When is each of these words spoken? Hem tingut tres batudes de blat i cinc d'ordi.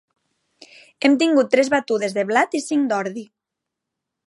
Hem 1.09 1.17
tingut 1.23 1.51
tres 1.57 1.69
batudes 1.75 2.17
de 2.17 2.25
blat 2.33 2.59
i 2.61 2.65
cinc 2.71 2.91
d'ordi. 2.95 3.27